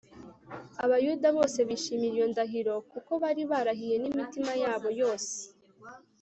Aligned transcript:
Abayuda 0.83 1.27
bose 1.37 1.59
bishimira 1.69 2.13
iyo 2.17 2.27
ndahiro 2.31 2.73
kuko 2.91 3.11
bari 3.23 3.43
barahiye 3.51 3.95
nimitima 3.99 4.51
yabo 4.63 4.89
yose 5.01 5.35